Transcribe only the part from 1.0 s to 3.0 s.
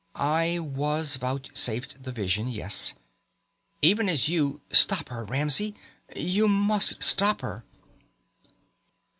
vouchsafed the vision, yes.